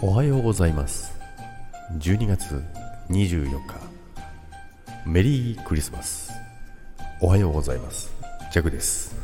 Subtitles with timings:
[0.00, 1.18] おはようございます。
[1.98, 2.62] 12月
[3.10, 3.58] 24日。
[5.04, 6.30] メリークリスマス。
[7.20, 8.12] おはようございます。
[8.52, 9.16] ジャクです。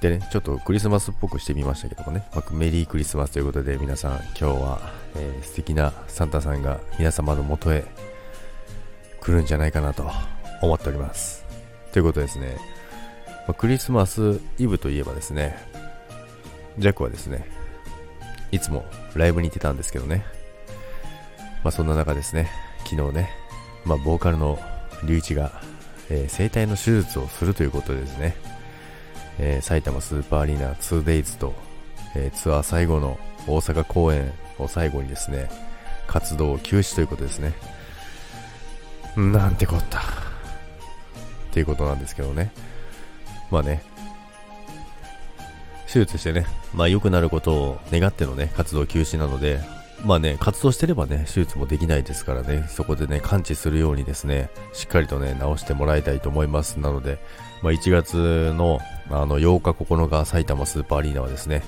[0.00, 4.80] でねちょっとクリスマスっぽくしてみましたけどもね、まあメリークリスマスということで皆さん今日は、
[5.14, 7.84] えー素敵なサンタさんが皆様のもとへ
[9.20, 10.10] 来るんじゃないかなと
[10.62, 11.44] 思っております。
[11.92, 12.56] ということですね、
[13.46, 15.56] まあクリスマスイブといえばですね
[16.76, 17.54] ジャックはですね
[18.56, 18.84] いつも
[19.14, 20.24] ライブに行ってたんですけどね。
[21.62, 22.50] まあそんな中ですね、
[22.84, 23.30] 昨日ね、
[23.84, 24.58] まあボーカルの
[25.04, 25.60] 龍一が、
[26.10, 28.36] えー声帯の手術をするということでですね、
[29.38, 31.54] えー埼玉スーパーアリーナ 2days と、
[32.14, 35.50] えーツアー最後の大阪公演を最後にですね、
[36.06, 37.52] 活動を休止ということですね。
[39.16, 40.00] なんてこった。
[40.00, 40.02] っ
[41.52, 42.52] ていうことなんですけどね。
[43.50, 43.82] まあね、
[45.86, 49.60] 手術してね、まあ良くなることを願ってのね、活動休止なので、
[50.04, 56.78] まあね、活動してればね、手術もできないですからね、そこでね、完治するようにですね、しっかりとね、治してもらいたいと思います。
[56.78, 57.18] なので、
[57.62, 61.62] まあ1月の、あの、8日9日、埼玉スーパーアリーナはですね、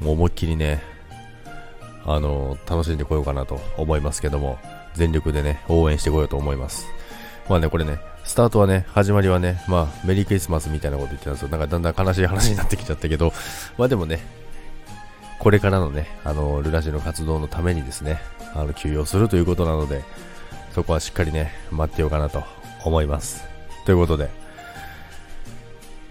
[0.00, 0.82] もう思いっきりね、
[2.06, 4.58] あの、楽しんでこようかなと思いますけども、
[4.94, 6.86] 全力でね、応援してこようと思います。
[7.48, 7.98] まあね、これね、
[8.28, 11.48] スタートはね、始まりはね、まあ、メリークリスマスみたいなこと言ってたんですよ。
[11.48, 13.32] なんかだんだん悲しい話になってきちゃったけど、
[13.78, 14.20] まあでもね、
[15.38, 18.20] これからのね、あの、ルラジの活動のためにですね、
[18.54, 20.04] あの、休養するということなので、
[20.74, 22.44] そこはしっかりね、待ってようかなと
[22.84, 23.48] 思います。
[23.86, 24.28] ということで、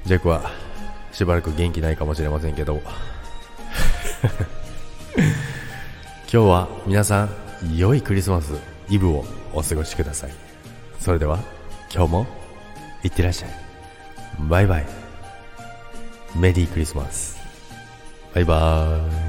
[0.06, 0.50] ジェイクは、
[1.12, 2.82] しばらく元気ないかもしれませんけど、
[6.24, 7.30] 今日は皆さん、
[7.76, 8.54] 良いクリスマス
[8.90, 9.24] イブを
[9.54, 10.32] お過ごしください。
[11.00, 11.57] それでは、
[11.94, 12.28] 今日も、
[13.04, 13.50] いってらっしゃい。
[14.50, 14.86] バイバイ。
[16.36, 17.38] メリークリスマス。
[18.34, 19.27] バイバーイ。